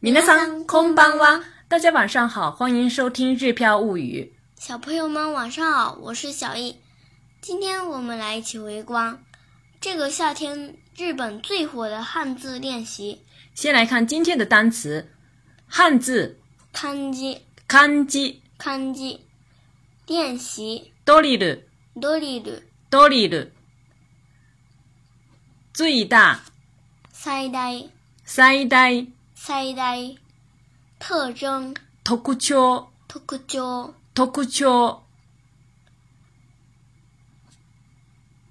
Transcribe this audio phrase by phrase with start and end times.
[0.00, 4.32] 米那桑，空巴哇，大家晚上好，欢迎收听《日飘物语》。
[4.64, 6.76] 小朋友们晚上好，我是小易。
[7.40, 9.20] 今天我们来一起围观
[9.80, 13.22] 这个夏天日本最火的汉字练习。
[13.56, 15.10] 先来看今天的单词：
[15.66, 16.38] 汉字，
[16.72, 19.20] 汉字，汉字，
[20.06, 21.64] 练习，ドリル，
[21.96, 23.48] ドリル，ドリル，
[25.72, 26.42] 最大，
[27.12, 27.68] 最大，
[28.24, 29.17] 最大。
[29.48, 29.82] 最大
[30.98, 32.86] 特征，特徴。
[33.08, 33.18] 特
[33.48, 33.94] 徴。
[34.14, 35.02] 特征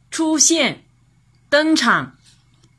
[0.09, 0.83] 出现，
[1.51, 2.15] 登场，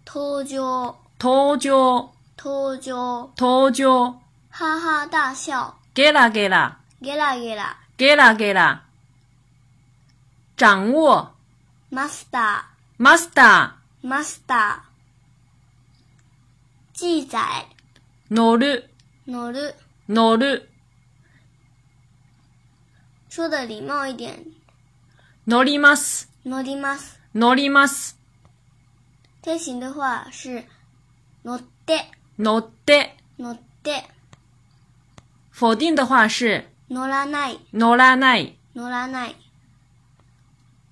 [0.05, 2.11] 登征，登征，
[2.43, 8.83] 登征，登征，哈哈大笑，给了，给了，给了，给了，给了，给了，
[10.57, 11.37] 掌握
[12.99, 14.81] ，master，master，master，
[16.93, 17.69] 记载。
[18.31, 18.91] 乗る、
[19.27, 19.75] 乗る、
[20.07, 20.69] 乗る。
[23.31, 24.45] 说的礼貌一点。
[25.47, 28.19] 乗ります、乗ります、乗ります。
[29.41, 30.63] て行的话是
[31.43, 34.05] 乗って、乗って、乗って。
[35.51, 39.37] 否定的话是乗らない、乗らない、乗らない。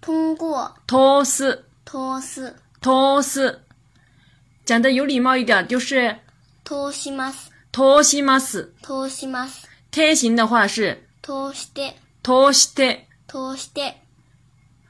[0.00, 3.58] 通过トース、トース、
[4.64, 6.16] 讲的有礼貌一点就是。
[6.66, 7.52] 通します。
[7.70, 8.72] 通します。
[8.82, 9.68] 通します。
[9.92, 11.94] 定心的话是通して。
[12.24, 13.06] 通して。
[13.28, 14.02] 通して。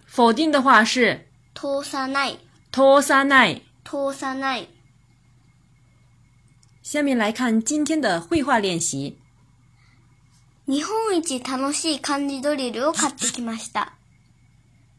[0.07, 2.39] 否定的话是通さない。
[2.73, 3.63] 通さない。
[3.85, 4.69] 通さない。
[6.83, 9.19] 下面来看今天的绘画练习。
[10.67, 13.93] 日本一楽しい漢字ドリルを買ってきました。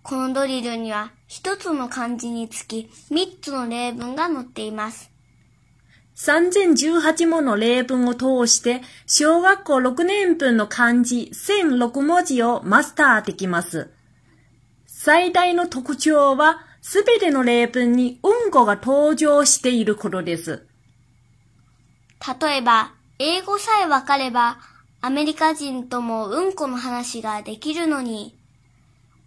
[0.03, 5.11] このドリルには一つの漢字につき三つの例文が載っています。
[6.17, 13.91] 3018もの例文を通して、小学校6年分の漢字1006文字をマスターできます。
[14.87, 20.67] 最大の特徴は、すべての例文にうんこが登場していることです。
[22.41, 24.57] 例えば、英語さえわかれば、
[25.01, 28.35] アメリカ人ともうんこの話ができるのに、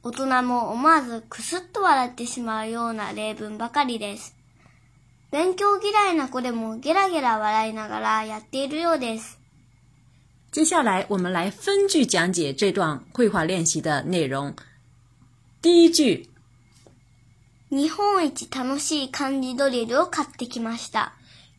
[0.02, 4.39] 大人も思わずくすっと笑ってしまうような例文ばかりです。
[5.32, 6.18] 勉強嫌い
[10.50, 14.56] 接下来，我们来分句讲解这段绘画练习的内容。
[15.62, 16.30] 第一句
[17.70, 21.12] ：“日本一楽しい漢字ドリルを買ってきました。”“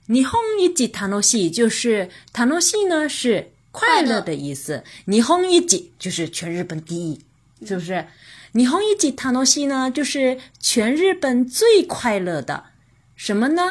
[0.07, 4.83] 日本一楽しい”就是“楽しい”呢，是快乐的意思。
[5.07, 5.61] “日本一”
[5.97, 7.21] 就是全日本第一，
[7.65, 8.05] 是不是
[8.51, 12.70] ？“日本一楽しい”呢，就是全日本最快乐的。
[13.21, 13.61] 什么呢？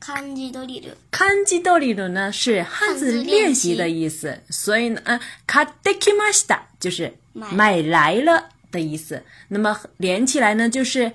[0.00, 0.64] 汉字ド
[1.78, 9.22] リル呢是汉字练习的意思，所以呢，嗯，買ってきました就是买来了的意思。
[9.48, 11.12] 那么连起来呢，就是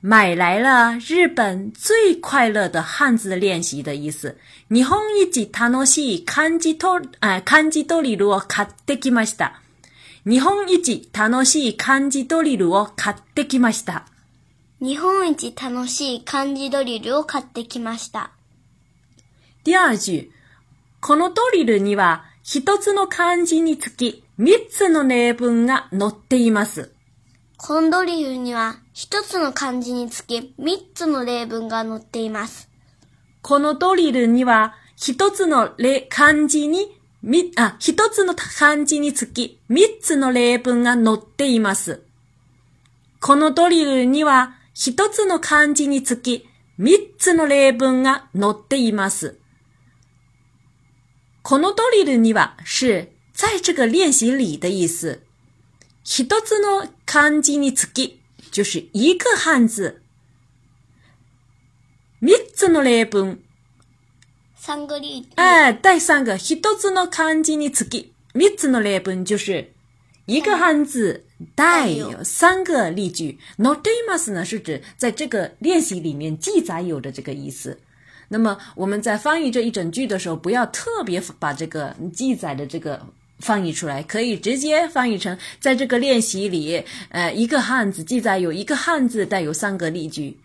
[0.00, 4.36] 买来了日本最快乐的汉字练习的意思。
[4.66, 4.98] 日本
[5.30, 9.52] 一楽しい漢字ド、哎汉字读例读を買ってきました。
[10.24, 14.06] 日本一楽しい汉字读例读を買ってきました。
[14.78, 18.30] 日本一楽しい漢字ドリルを買ってきました。
[19.64, 20.30] 第二句。
[21.00, 26.92] このドリルには一つの漢字につき三つの例文が載っています。
[27.56, 32.68] このドリルには一つの漢字につき三つの例文が載っています。
[33.40, 35.64] このドリルには一つの
[36.10, 36.90] 漢字に
[37.56, 42.02] あ、一つの漢字につき三つの例文が載っています。
[43.20, 49.38] このドリルには一つの漢字につき三つの例文が載っています。
[51.42, 55.22] このドリルには是在这个练习里的意思。
[56.04, 58.20] 一つの漢字につき
[58.52, 60.02] 就是一个汉字。
[62.20, 63.38] 三つの例文。
[64.56, 65.28] 三个例子。
[65.36, 69.72] 哎，第三个一つの漢字につき三つの例文就是
[70.26, 71.25] 一个汉字。
[71.54, 77.78] 带有三个例句 n o t e m u s 呢是指在这个练习里面记载有的这个意思。
[78.28, 83.00] 那么我们在翻译这一整句的时候，不要特别把这个记载的这个
[83.38, 90.36] 翻译出来，可以直接翻译成在这个练习里，呃，一个汉字记载有一个汉字带有三个例句，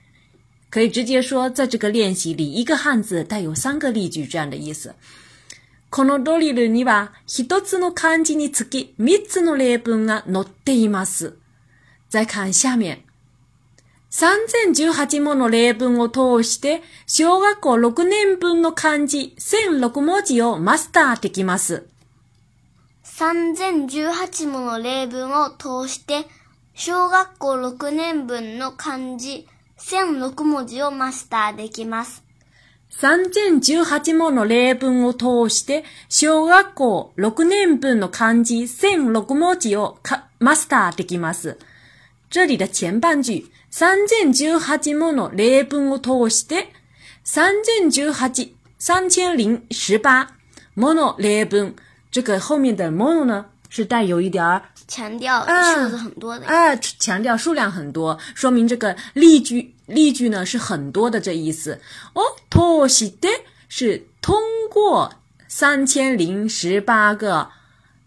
[0.69, 4.93] 可以直接说在这个练习里一个汉字带有三个例句这样的意思。
[5.93, 11.37] このドリルには一つの漢字につき三つの例文が載っています。
[12.09, 13.03] 再看下面。
[14.09, 21.85] 3018もの例文を通して、小学校6年分の漢字1006文字をマスターできます。
[23.03, 26.25] 3018もの例文を通して、
[26.73, 29.45] 小学校6年分の漢字
[29.77, 32.23] 1006文字をマスターできます。
[32.91, 39.97] 3018問の例文を通して、小学校6年分の漢字1006文字を
[40.39, 41.57] マスターできます。
[42.29, 46.69] 这里的前半句、3018問の例文を通して、
[47.25, 50.27] 3018、3018
[50.75, 51.75] もの例文。
[52.11, 61.81] 这个后面的 m o 呢，是带有一点儿强调数字很多的，哎、啊啊，强调数量很多，说明这个例句例句呢是很多的，这意思。
[62.13, 63.27] 哦，トして
[63.69, 64.41] 是通
[64.71, 65.13] 过
[65.47, 67.49] 三千零十八个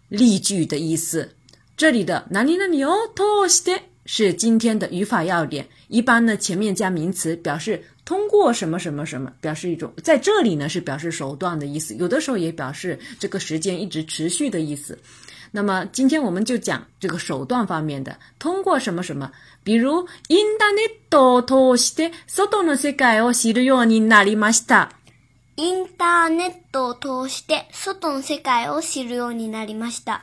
[0.09, 1.35] 例句的意思。
[1.77, 5.67] 这里的ナニナミ哦，トして是今天的语法要点。
[5.95, 14.99] 一般呢，前面加名词，表示通过什么什么什么，表示一种在这里呢是表示手段的意思，有的时候也表示这个时间一直持续的意思。
[15.51, 19.31] 那么今天我们就讲这个手段方面的，通过什么什么，
[19.63, 24.89] 比如インターネットを通して外の世界を知るようになりました。
[25.55, 30.19] インターネットを通して外の世界を知るようになりました。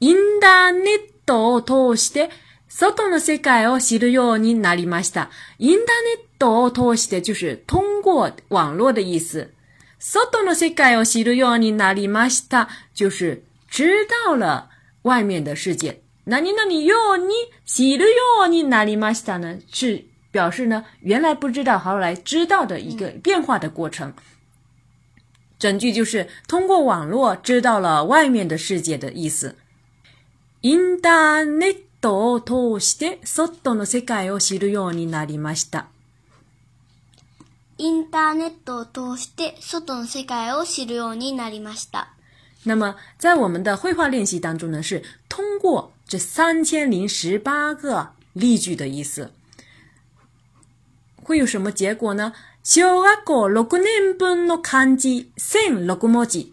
[0.00, 2.30] インターネットを通して
[2.76, 5.24] 外の世界，を知るようになりまし i
[5.60, 5.78] イ t
[6.40, 9.52] タ r n ッ t を通西的，就是通过网络的意思。
[10.32, 12.28] 外的世界，我知的哟，你哪里吗？
[12.28, 14.70] し塔，就是知道了
[15.02, 16.00] 外面的世界。
[16.24, 17.32] 哪里哪里哟，你
[17.64, 19.12] 知的哟，你哪里吗？
[19.12, 24.12] 西塔呢，是表示呢原来不知道，后来知道的一个变化的过程。
[25.60, 29.54] 整句就是通过网络知道了外面的世界的意思。
[30.62, 32.32] i n t e r n e ット
[32.70, 35.88] を通してソットの世界を知るようになりました。
[37.78, 38.84] インターネットを
[39.16, 42.08] 通して外の世界を知るようになりました。
[42.66, 49.32] 那么，在我们的绘画练习当中呢，是通过这三千零十八个例句的意思，
[51.22, 52.32] 会有什么结果呢？
[52.62, 56.52] 小学校六年分の漢字千六文字。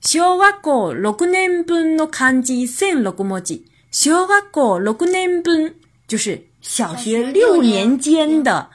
[0.00, 3.64] 小学校六年分の漢字千六文字。
[3.88, 3.88] 小学六六
[5.08, 5.74] 年本
[6.06, 8.68] 就是小学六年间的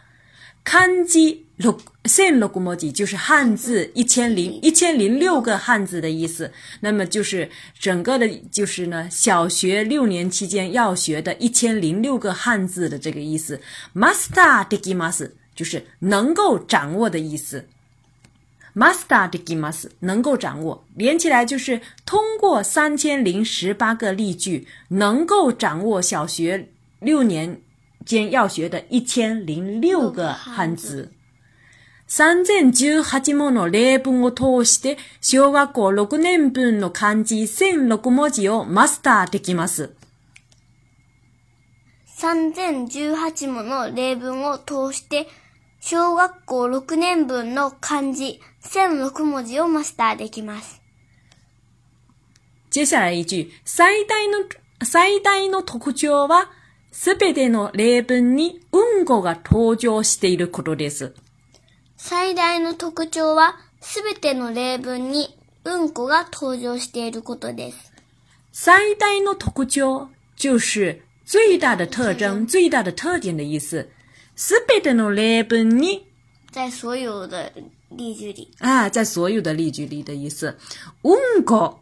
[0.63, 6.51] 看 a n j i 六千六百多字就是汉字一千零一千零六个汉字的意思。
[6.79, 7.47] 那么就是
[7.79, 13.61] 整个的，就是呢，小学六年期间要学的一千零六个汉字的这个意思。
[13.93, 17.65] master 的 kimas 就是能够掌握的意思。
[18.75, 27.61] master できます，能够掌握，连起来就是通过三千零十八个例句，能够掌握小学六年
[28.05, 31.11] 间要学的一千零六个汉字。
[32.07, 39.91] 三千十八もの例文を通して小学校六年分の漢字千六文字を master できます。
[42.07, 45.27] 三千十八もの例文を通して
[45.79, 48.41] 小学校六年分の漢字。
[48.69, 50.81] 1006文字をマスターできます。
[52.71, 54.39] 接下来一句、最大の、
[54.83, 56.49] 最大の特徴は、
[56.91, 61.13] すべての例文にうんこが登場していることです。
[61.97, 67.93] 最大の特徴は、すべての例文にうんこが登場していることです。
[68.51, 73.87] 最大の特徴就是最大的特徴、最大的特点的意思。
[74.35, 76.07] すべての例文に
[76.51, 77.51] 在所有的
[77.97, 80.57] 例句里啊，在所有的例句里的意思，
[81.03, 81.81] 问过，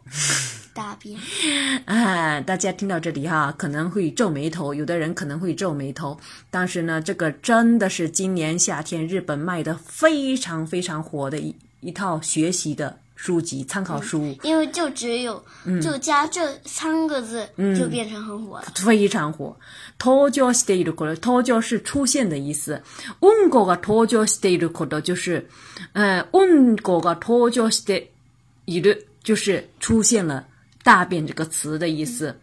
[0.74, 1.18] 大便
[1.86, 2.40] 啊！
[2.40, 6.18] 大家听到这里哈，可能会皱眉头，有的人可能会皱眉头。
[6.50, 13.01] 但是呢，这个真的是今年夏天日本卖的非常非常火的一一套学习的。
[13.22, 15.40] 书籍、参考书，因为就只有、
[15.80, 17.46] 就加这三个字、
[17.78, 19.56] 就变成很火了，非常火。
[19.96, 22.82] 登場しているこれ、登場是出现的意思。
[23.20, 25.46] うんこが登場していること就是，
[25.92, 28.08] 呃，うんこが登場して
[28.66, 30.44] いる就是出现了
[30.82, 32.34] 大便这个词的意思。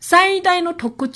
[0.00, 1.12] 最大的特征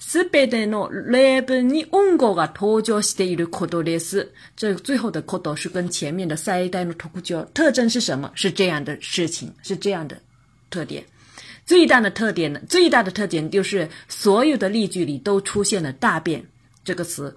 [0.00, 4.32] 是，すべての例文に文語が登場していることです。
[4.56, 8.30] 就是最后的“こと”是跟前面的“最大の特徴”特征是什么？
[8.34, 10.20] 是这样的事情，是这样的
[10.68, 11.04] 特点。
[11.64, 12.60] 最大的特点呢？
[12.68, 16.44] 最大的特点就是所有的例句里都出现了“大便”
[16.84, 17.34] 这个词。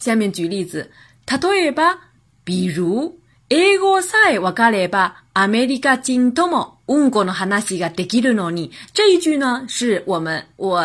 [0.00, 0.90] 下面举例子，
[1.26, 1.96] 例えば，
[2.42, 3.18] 比如
[3.48, 6.73] 英語さえわかれば、アメリカ人とも。
[6.86, 10.82] “Un gono hanashi ga dekiru no ni”，这一句呢，是我们我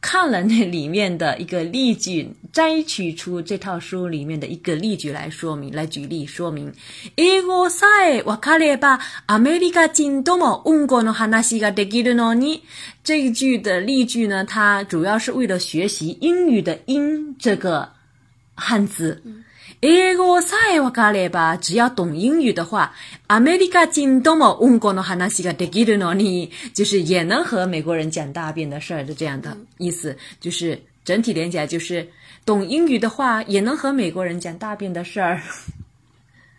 [0.00, 6.70] 看了那里面的一个例句，摘取出这套书里面的一个例句来说明，来举例说明。
[7.16, 12.60] “Ego sai wakareba America jin domo un gono hanashi ga dekiru no ni”，
[13.02, 17.88] 这一句的例句呢，它主要是为了学习英语的 “in” 这个
[18.56, 19.22] 汉字。
[19.80, 21.56] 哎，我再我讲来吧。
[21.56, 22.92] 只要懂英语的话，
[23.28, 30.16] アメリカ人ともうんこの話ができるのに，就是也能和美国人讲大病的事儿，是这样的意思。
[30.40, 32.06] 就是整体连起来，就是
[32.44, 35.40] 懂英语的话，也能和美国人讲大病的事儿。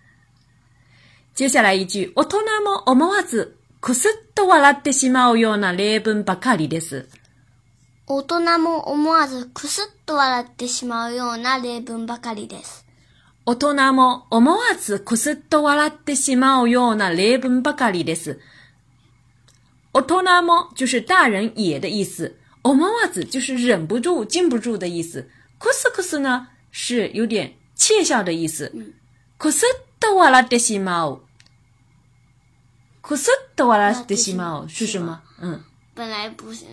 [1.36, 7.06] 接下来一句，大人も思わずくすっと笑ってしまうような例文ばかりです。
[8.08, 12.86] 大人も思わずくすっと笑ってしまうような例文ばかりです。
[13.51, 18.39] 大人も思わずくすっと笑ってしまうような例文ばかりです。
[19.93, 25.25] 大人も就是大人也的意思，思わず就是忍不住、禁不住的意思。
[25.60, 28.72] くすくす呢是有点窃笑的意思。
[29.38, 31.20] くすっと笑ってしまう。
[33.01, 35.22] くすっと笑ってしまう是什么？
[35.41, 35.62] 嗯，
[35.93, 36.65] 本来不是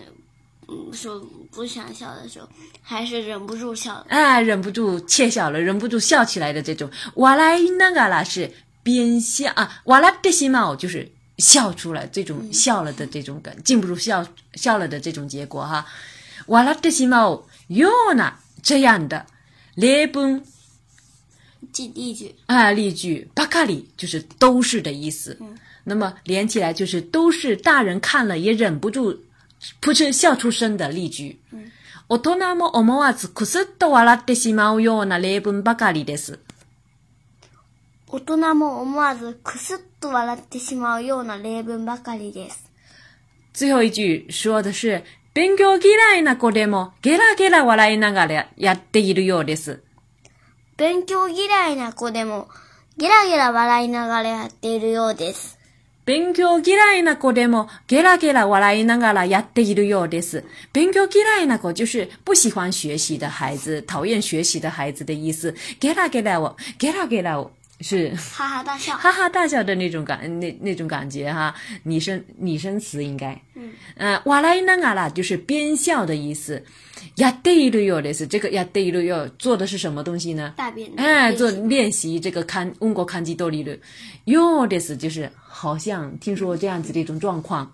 [0.91, 1.19] 说
[1.51, 2.47] 不想笑的时候，
[2.81, 4.05] 还是忍不住笑。
[4.09, 6.89] 哎，忍不住窃笑了，忍不住笑起来的这种。
[7.15, 8.49] 瓦拉那个了是
[8.83, 15.85] 边笑啊，瓦拉这些嘛，就是笑出来，这种笑了的这种感，禁不住笑笑了的这种结果哈。
[16.47, 17.19] 瓦拉这些嘛，
[17.69, 18.33] 哟，呢
[18.63, 19.25] 这样的。
[19.75, 19.89] 例
[22.13, 25.37] 句啊，例句巴卡里就是都是的意思。
[25.41, 25.55] 嗯。
[25.85, 29.17] 那么连起来就是都是大人看了也忍不住。
[29.81, 31.39] 噗嗤笑出声的例句。
[32.07, 36.39] 大人も思わずくすっと笑ってしまうような例文ばかりです。
[38.07, 39.75] 大人も思わずくすす。
[39.75, 42.47] っっと笑てしまううよな例文ばかりで
[43.51, 49.83] 最後一句说的是，勉強嫌いな子でもゲラゲラ笑いながらやっているようです。
[50.77, 52.47] 勉強嫌いな子でも
[52.95, 55.58] ゲラゲラ笑いながらやっているようです。
[56.09, 60.43] 勉強嫌いな子でもゲラゲラ笑いながらやっているようです。
[60.73, 65.53] 勉強嫌いな子就是不喜欢学习的孩子、讨厌学习的孩子的意思。
[65.79, 67.51] ゲラゲラを、ゲラゲラを。
[67.81, 76.55] 是哈哈大笑，哈哈大笑的那种感，那那种感觉哈，拟声拟声词应该，嗯嗯，瓦莱纳阿拉就是边笑的意思，
[77.15, 80.53] 呀亚德鲁有的是这个呀亚德鲁做的是什么东西呢？
[80.57, 80.91] 大便。
[80.97, 83.71] 哎，做练习这个康温国康基多里路，
[84.25, 87.71] 有的是就是好像听说这样子的一种状况。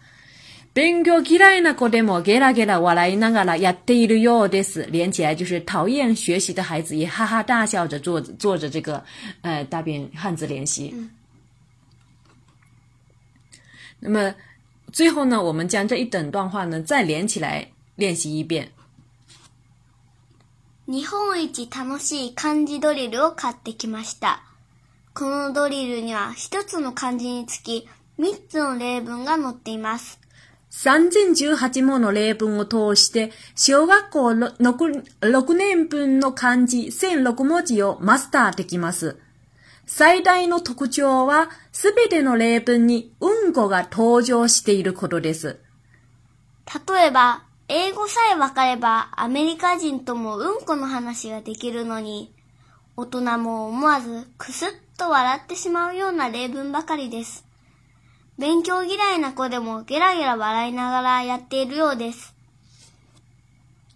[0.76, 4.86] 勉強嫌いな子でもゲラゲラ笑いながらやっているようです。
[4.92, 9.02] 连起来就是讨厌学习的孩子也哈哈大笑着做做着这个
[9.42, 10.94] 呃大便汉字练习。
[14.02, 14.36] 那么
[14.92, 17.66] 最后呢，我们将这一整段话呢再连起来
[17.96, 18.70] 练习一遍。
[20.88, 24.42] 日本一楽しい漢字ドリルを買ってきました。
[25.14, 30.20] このドリルには一つの漢字につき三つの例文が載っています。
[30.76, 39.18] 3018もの例文を通して、小学校 6, 6年分の漢字1006文字をマスターできます。
[39.86, 45.60] 最大の特徴は、すべての例文にうんこが登場していることです。
[46.92, 52.34] 例えば、英語さえわかればアメリカ人ともうんこの話ができるのに、
[52.98, 57.45] 大人も思わずくすっと笑ってしまうような例文ばかりです。
[58.38, 62.34] 勉強嫌いな子でもゲラゲラ笑いながらやっているようです。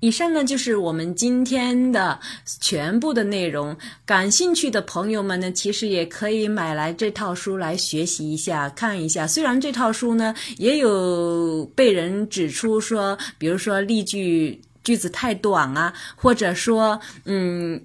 [0.01, 2.21] 以上呢，就是我们今天的
[2.61, 3.75] 全部的内容。
[4.05, 9.27] 感兴趣的朋友们呢，其实也可以买来这套书来学习一下、看一下。
[9.27, 17.81] 虽然这套书呢，也有被人指出说，比如说例句句子太短啊，或者说，嗯。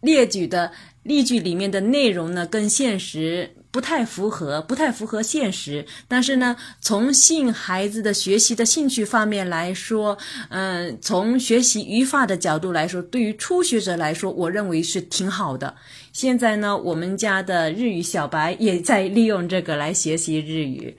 [0.00, 5.84] 列举的例句里面的内容呢，跟现实不太符合，不太符合现实。
[6.08, 10.16] 但是呢，从性孩子的学习的兴趣方面来说，
[10.48, 15.74] 嗯，从学习语法的角度来说，对于初学者来说，我认为是挺好的。
[16.12, 20.96] 现在呢，我们家的日语小白也在利用这个来学习日语。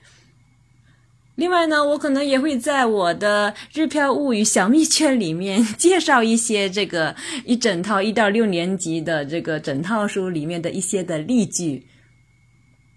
[1.34, 7.14] 另外呢，我可能也会在我的《日漂物语小秘圈》里面介绍一些这个
[7.46, 11.86] 一整套一到六年级的这个整套书里面的一些的例句。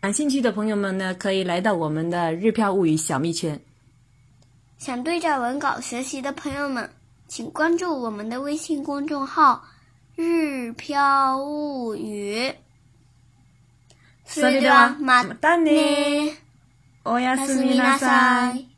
[0.01, 3.55] 感兴趣的朋友们呢，可以来到我们的《日漂物语小秘圈》。
[4.77, 6.89] 想对照文稿学习的朋友们，
[7.29, 9.63] 请关注我们的微信公众号
[10.17, 12.53] “日漂物语”。
[14.27, 16.44] それでは、またね。
[17.07, 18.74] おやすみなさい。